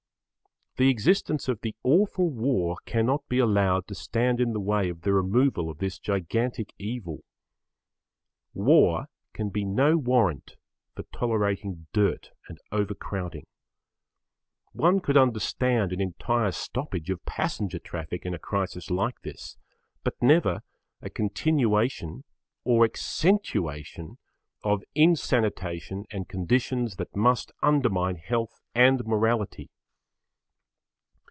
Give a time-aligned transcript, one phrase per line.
[0.77, 5.01] The existence of the awful war cannot be allowed to stand in the way of
[5.01, 7.25] the removal of this gigantic evil.
[8.53, 10.55] War can be no warrant
[10.95, 13.45] for tolerating dirt and overcrowding.
[14.71, 19.57] One could understand an entire stoppage of passenger traffic in a crisis like this,
[20.05, 20.63] but never
[21.01, 22.23] a continuation
[22.63, 24.17] or accentuation
[24.63, 29.69] of insanitation and conditions that must undermine health and morality.